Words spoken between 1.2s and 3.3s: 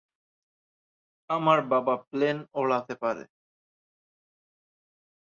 আমার বাবা প্লেন ওড়াতে পারে।